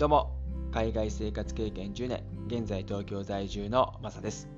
[0.00, 0.32] どうも。
[0.72, 2.24] 海外生活経験10年。
[2.46, 4.48] 現在東京在住のマサです。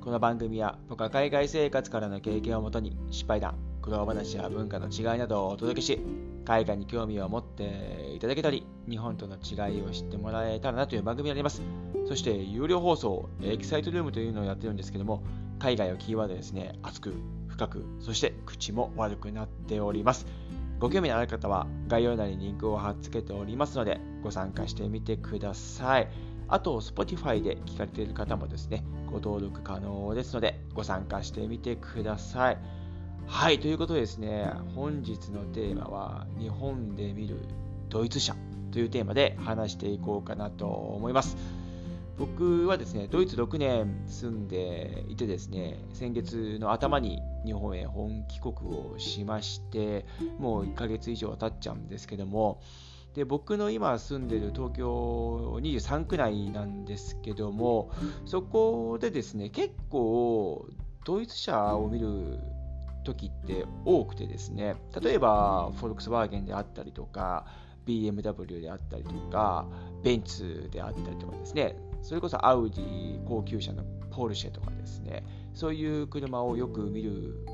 [0.00, 5.98] この番組は僕は海外生活からの経験をもとに失敗談苦労話や文化の違いなどをお届けし
[6.44, 11.62] 海外に興味を持っていただけたり日本との違いを知ってもらえたらなという番組になります。
[12.06, 15.24] そして有料放送エキサイトルームというのをやってるんですけども
[15.58, 17.12] 海外をキーワードですね熱く
[17.48, 20.26] 深くそして口も悪くなっております。
[20.82, 26.08] ご興味のある方は概要欄にリンクを貼っ付けておりますのでご参加してみてください。
[26.48, 32.58] あと、Spotify で聞かれている方もですね、ご登録可能ですのでご参加してみてください。
[33.28, 37.36] はい、ということでですね、本日のテーマは日本で見る
[37.88, 38.34] ドイツ車
[38.72, 41.36] というテーマで話していこうかなと思います。
[42.18, 50.06] 僕はですね、ドイツ6年住んでいてですね、先月の頭に日本へ本帰国をしまして、
[50.38, 52.60] もう1ヶ月以上経っちゃうんですけども、
[53.14, 57.90] で僕の今住んでる東京23区内なんですけども、
[58.24, 60.66] そこでですね、結構
[61.04, 62.38] ドイツ車を見る
[63.04, 67.46] 時って多くてですね、例えばフォルクスワーゲンであったりとか、
[67.86, 69.66] BMW であったりとか、
[70.02, 75.24] ベンツであったりとかですね、それこそアウディ高級車のポルシェとかですね
[75.54, 77.46] そういう車をよく見る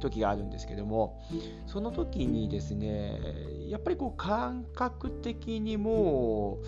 [0.00, 1.22] 時があるんですけども
[1.66, 3.20] その時にですね
[3.68, 6.66] やっぱりこう感覚的にもう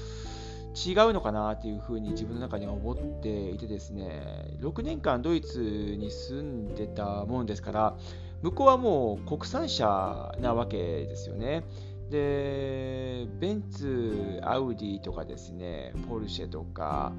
[0.76, 5.58] 違うのかなっていうふうに自分の中には思っていてですね6年間ドイツ
[5.98, 7.96] に住んでたもんですから
[8.42, 11.64] 向こうはもう国産車なわけですよね。
[12.10, 17.12] で、ベンツ、アウディとかですね、ポルシェとか、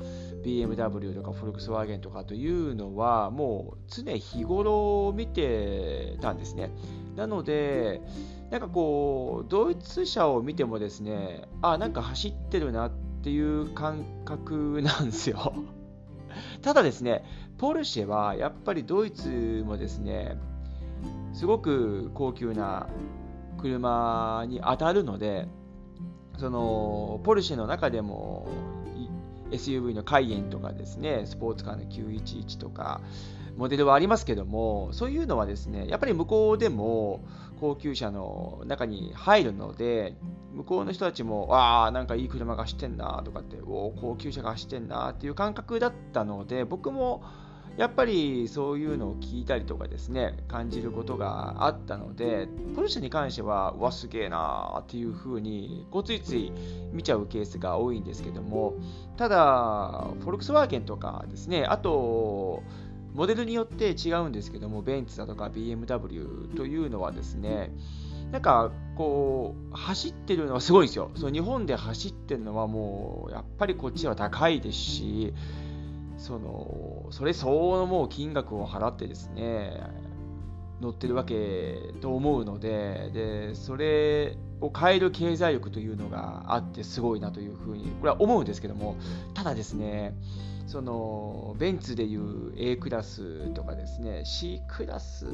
[0.43, 6.71] BMW とか、フォルクスワーゲンとかというのは、もう常日頃見てたんですね。
[7.15, 8.01] なので、
[8.49, 12.91] なんかこう、ドイツ車を見てもですね、あ、なんか走ってるなっ
[13.23, 15.53] ていう感覚なんですよ。
[16.61, 17.25] ただですね、
[17.57, 20.37] ポルシェはやっぱりドイツもですね、
[21.33, 22.87] すごく高級な
[23.67, 25.47] 車に当たるので、
[26.37, 28.47] そのポルシェの中でも
[29.51, 33.01] SUV のカイエンとかですね、スポーツカーの911とか、
[33.57, 37.21] モデルはありますけども、そういうのはですね、やっぱり向こうでも
[37.59, 40.15] 高級車の中に入るので、
[40.53, 47.23] 向こうの人たちも、ああ、なんかいい車が走ってんなとかって、お高級車が走ってんなっていう感覚だったので、僕も
[47.77, 56.51] やっぱりそういうのを聞いたりとかですね、感じることがあったので、ポルシェに関しては、うわ、すげえなーっていう風に、こうついつい
[56.91, 58.73] 見ちゃうケースが多いんですけども、
[59.15, 62.63] ただ、フォルクスワーゲンとかですね、あと、
[63.13, 67.71] モデルによって違うんですけども、ベンツだとか BMW というのはですね、
[68.31, 71.11] なんかこう走ってるのはすごいんですよ。
[71.15, 75.33] そう日本で走ってるのはもうやっぱりこっちは高いですし、
[76.17, 79.81] そのそれ相応のもう金額を払ってですね
[80.81, 88.95] 乗ってるわけと思うのででそれを変える経済力というのがあってすごいなというふうにこれは思うんですけども
[89.33, 90.13] ただですね
[90.67, 95.25] そのベンツでいう A クラスとかですね C クラス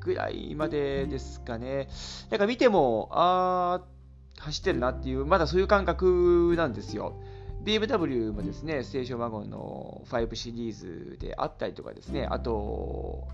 [0.00, 1.88] ぐらいまでですかね。
[2.30, 7.20] なんか見てもああ走ってるなっていうまだそういう感覚なんですよ。
[7.64, 13.28] BMW もですね、ステーションワゴンの5シリーズであったりとかですね、あと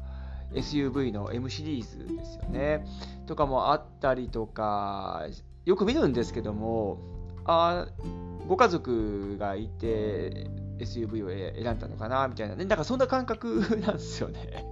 [0.53, 2.85] SUV の M シリーズですよね、
[3.27, 5.27] とかもあったりとか、
[5.65, 6.99] よく見るんですけども、
[7.45, 7.87] あ
[8.49, 10.49] ご家族がいて
[10.79, 14.65] SUV を選んだのかなみたいなね、なんかそんな感覚なんですよね。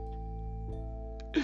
[1.34, 1.38] い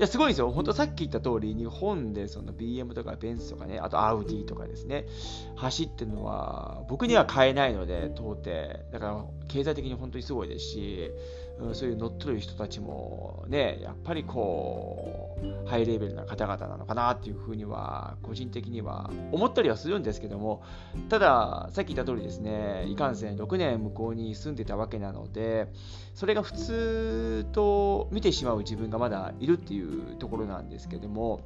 [0.00, 0.50] や、すごいですよ。
[0.50, 5.06] 本当さっき言った通り、日本でその BM とかベンツとかね、あとアウディとかですね、
[5.56, 8.50] 走ってるのは僕には買えないので、到底。
[8.90, 11.10] だから経済的に本当にすごいですし、
[11.60, 20.62] うん、そういう乗っ取る人たちもね、やっぱりこう、ハイレベルな方々なのかなっていうふうには、個人的には思ったりはするんですけども、
[21.08, 25.68] ただ、さっき言った通りですね、いかんせん6年向こうに住んでたわけなので、
[26.14, 31.40] それが普通と見てしまう自分がまだいるっていうところなんですけども、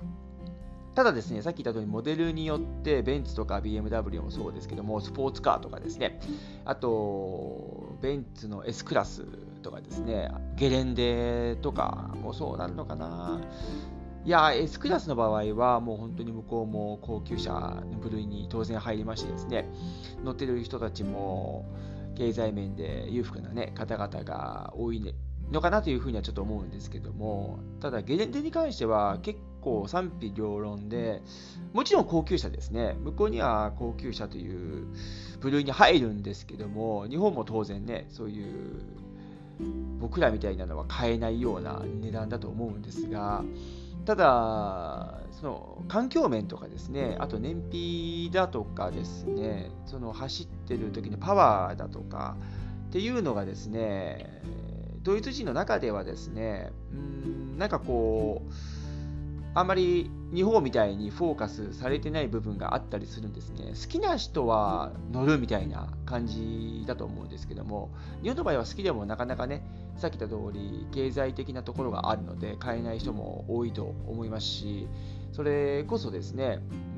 [0.95, 6.21] ただですね、さっき言った通り、モデルによって、ベンツとか BMW もそうですけども、スポーツカーとかですね、
[6.65, 9.25] あと、ベンツの S クラス
[9.65, 13.41] とかですね、ゲレンデとかもそうなるのかな。
[14.25, 17.51] いや、S クラスの場合は、もう本当に向こうも高級車
[17.91, 19.69] の部類に当然入りましてですね、
[20.23, 21.67] 乗ってる人たちも、
[22.15, 25.15] 経済面で裕福な、ね、方々が多い、
[25.51, 31.23] のかなというふうにはちょっと思うんですけども、ただゲレンデに関しては結構賛否両論で、
[31.75, 32.97] もちろん高級車ですね。
[33.01, 34.87] 向こうには高級車という
[35.41, 38.81] 部類に入るんですけども、日本も当然ね、そういう
[40.01, 43.45] 僕らみたいなのは買えないような値段だと思うんですが、
[44.05, 52.37] ただ、その環境面とかですね、あと燃費だとかですね、その走ってる時のパワーだとか
[52.89, 54.43] っていうのがですね、
[55.03, 58.53] ドイツ人の中ではですね、うんなんかこう、
[59.55, 63.73] あんまり日本みたいにフォーカスされてない部分があったりするんですね。
[63.81, 67.91] 好きな人は乗るみたいな感じだと思うんですけども、
[68.23, 69.63] 日本の場合は好きでもなかなかね、
[69.97, 74.89] さっき言った通り、経済的なところがあるので、買えない人も多いと思いますし、
[75.31, 76.59] それこそですね、
[76.89, 76.95] うん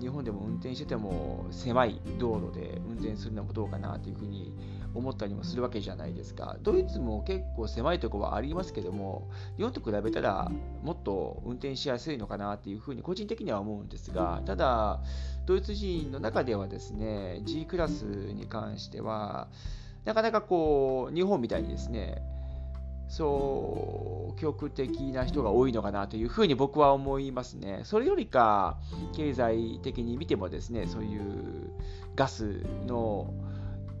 [0.00, 4.52] 日本でも運転してても狭い道路で運転するのもどうかなというふうに
[4.98, 6.56] 思ったりもするわけじゃないですか。
[6.62, 10.50] ドイツも結構狭いところはありますけども、日本と比べたら
[10.82, 15.00] もっと運転しやすいのかなっていうふうに個人的には思うんですが、ただ、
[15.46, 19.48] ドイツ人の中ではですね、G クラスに関しては、
[20.04, 22.22] なかなかこう、日本みたいにですね、
[23.08, 27.80] そう、極的な人が多いのかなというふうに僕は思いますね。
[27.84, 28.78] それよりか、
[29.14, 31.70] 経済的に見てもですね、そういう
[32.14, 33.32] ガスの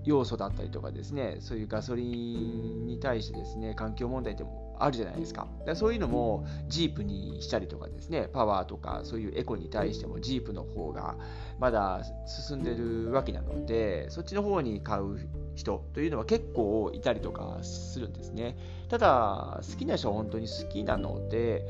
[0.04, 5.48] 要素だったりとかですね、そういうガソリンに対してですね、環境問題ってもあるじゃないですか。
[5.60, 11.16] だからそういうのもジープにしたりとかですね、パワーとかそういうエコに対してもジープの方が
[11.58, 15.18] まだ進んでるわけなので、そっちの方に買う
[15.54, 18.56] 人というのは結構いたりとかするんですね。
[18.88, 21.66] ただ、好きな人は本当に好きなので、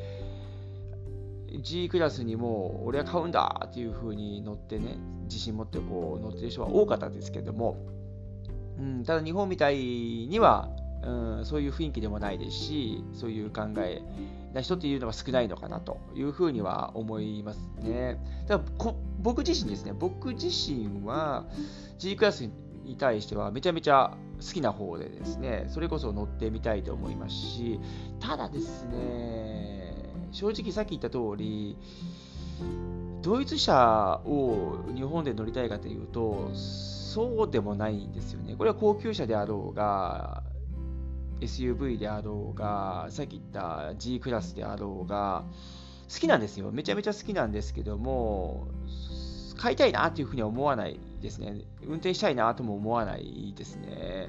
[1.62, 7.78] G クラスにも俺は買うんだっていう風に乗ってね、自信持ってこう乗ってる人は多かったですけども、
[8.78, 10.68] うん、ただ日本みたいには、
[11.02, 14.02] うん、そういう雰囲気でもないですし、そういう考え
[14.52, 18.18] な人っていうのは少ないのかなというふうには思いますね。
[18.46, 18.64] ただ
[19.20, 21.44] 僕自身ですね、僕自身は
[21.98, 22.48] G クラス
[22.84, 27.80] に対してはめちゃめちゃ好きな方でですね、それこそ乗ってみたいと思いますし、
[28.20, 29.94] ただですね、
[30.32, 31.76] 正直さっき言った通り、
[33.22, 36.50] ドイツ車を日本で乗りたいかというと、
[37.08, 38.54] そうでもないんですよね。
[38.54, 40.42] これは高級車であろうが、
[41.40, 45.44] SUV であろうが、さっき言った G クラスであろうが、
[46.12, 46.70] 好きなんですよ。
[46.70, 48.68] めちゃめちゃ好きなんですけども、
[49.56, 51.62] 買いたいなというふうには思わないですね。
[51.82, 54.28] 運転したいなとも思わないですね。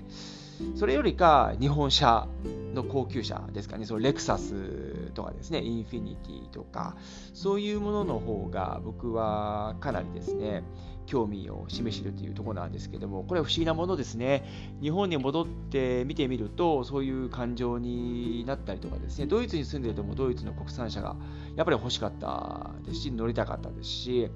[0.76, 2.28] それよりか、日本車
[2.74, 6.96] の高級車ですかね、そのレクサスとかですね、インフィニティとか、
[7.34, 10.64] そういうものの方が僕はかなりですね、
[11.10, 14.46] 興味を示しているというところなんですけども、これは不思議なものですね。
[14.80, 21.16] 日本に戻って見てみると、そういう感情になったりとかですね、ドイツに住んでいてもドイツの国産車が
[21.56, 24.30] やっぱり欲しかったですし、乗りたかったですし、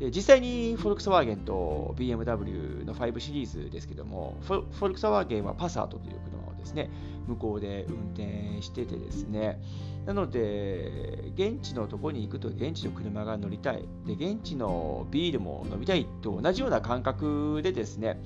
[0.00, 6.90] で実際にフォルクスワーゲンと BMW の5シリーズですけども、フォルクスワーゲンはパサートという車をですね、
[7.28, 9.60] 向こうで運転しててですね、
[10.06, 13.84] なので、現地のとこに行くと現地の車が乗りたい。
[14.06, 18.16] で、現地のビールも飲みたいと同じような感覚でですね、やっ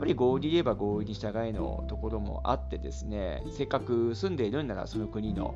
[0.00, 5.54] ぱり合理で言えば合意に従いのところもあってですね、せっかく住んでいるんならその国の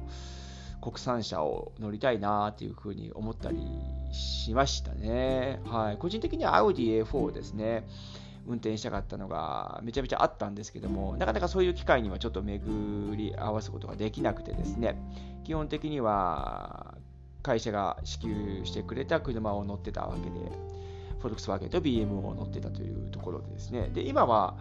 [0.84, 3.56] 国産車を乗りたいなっていうふうに思ったり
[4.12, 5.58] しましたね。
[5.64, 5.96] はい。
[5.96, 7.88] 個人的には Audi A4 ですね。
[8.46, 15.00] 運転したかったのがめちゃめちゃあったんですけども、なかなかそういう機会にはちょっと巡り合わすことができなくてですね、
[15.44, 16.98] 基本的には
[17.42, 20.36] 会社が支給してくれた車を乗ってたわけで、
[21.20, 24.54] フォルクスワーゲンと BM を乗ってたというところでですね、で今は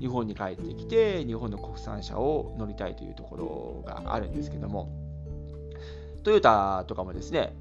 [0.00, 5.05] 日本に帰ってきて、日本の国産車を乗りたいというところがあるんですけども、
[6.26, 7.54] トヨタとかもですね、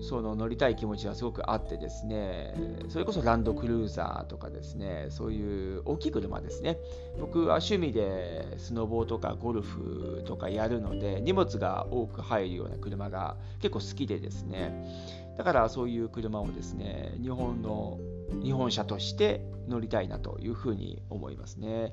[0.00, 2.54] その乗りたい気持ちはすごくあってですね、
[2.88, 6.78] それこそランドクルーザーとかですね、そういう大きい車ですね。
[7.18, 17.98] 僕は趣味でスノボーとかゴルフとかやるので、荷物が多く入るような車が結構好きでですね、だからそういう車をですね、日本の
[18.42, 21.82] 日本車として乗りたいなというふうに思いますね。
[21.82, 21.92] やっ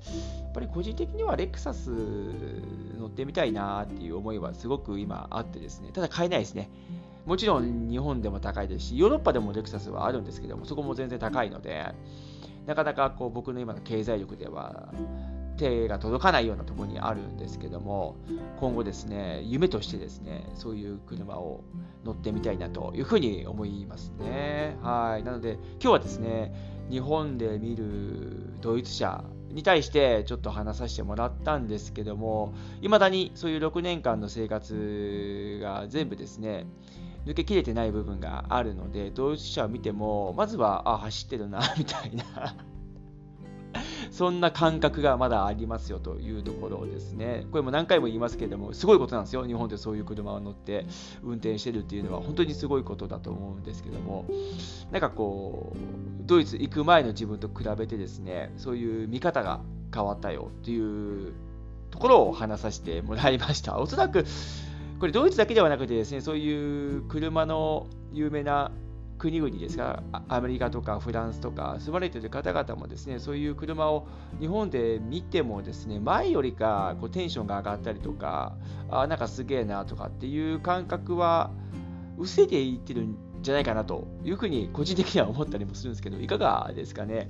[0.53, 1.89] ぱり個人的にはレクサス
[2.97, 6.69] 乗ってみたいなっていう思いはすごく今あってですね、ただ買えないですね。
[7.25, 11.85] もちろん日本でも高いですし、ヨーロッパでもレクサスはあるんですけども、そこも全然高いので、
[12.65, 14.93] なかなかこう僕の今の経済力では
[15.55, 18.15] 手が届かないようなところにあるんですけども、
[18.59, 21.63] 今後ですね、夢としてですね、そういう車を
[22.03, 24.77] 乗ってみたいなというふうに思いますね。
[24.81, 25.23] はい。
[25.23, 26.53] なので、今日はですね、
[26.89, 36.67] 日本で見るドイツ車に対してちょっと話させてもらったんですけども、いまだにそういう6年間の生活が全部ですね、
[37.25, 42.55] 抜けきれてない部分があるので、ドイツ車を見ても、まずは、あ、走ってるな、みたいな
[44.15, 47.45] そんな感覚がまだありますよというところですね。
[47.51, 49.45] これも何回も言いますけれども、すごいことなんですよ。
[49.45, 50.85] 日本でそういう車を乗って
[51.21, 54.23] 運転してるっていうのは本当にすごいことだと思うんですけども、
[54.89, 55.77] なんかこう、
[56.21, 59.59] ドイツ行く前の自分と比べてですね、そういう見方が
[59.93, 61.33] 変わったよっていう
[61.91, 63.77] ところを話させてもらいました。
[63.79, 64.23] おそらく
[65.01, 68.71] これドイツだけではなくてですね、そういう車の有名な
[69.17, 74.07] 国々ですが、アメリカとかフランスとか住まれている方々もですね、そういう車を
[74.39, 78.57] 日本で見てもですね、前よりかこうテンションが上がったりとか、
[78.89, 81.51] あなんかすげえなとかっていう感覚は
[82.17, 87.29] 薄れていってるんじゃないかなというふうに個人的には思ったりもするんですけど、いかがですかね？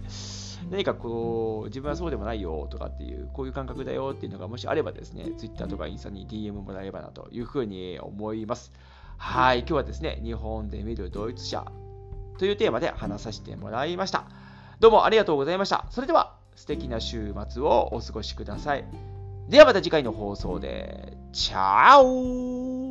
[0.72, 8.74] 何かこう、自分はそうでもないよとかっていう、こういう感覚だよっていうのがもしあればですね、Twitter とかインスタに DM もらえればなというふうに思います。
[9.17, 11.65] はい、今日はですね、日本で見るドイツ車
[12.38, 14.25] というテーマで話させてもらいました。
[14.79, 15.86] どうもありがとうございました。
[15.89, 18.86] それでは、素敵な週末をお過ごしください。
[19.50, 21.17] ではまた次回の放送で。
[21.34, 22.85] チャオ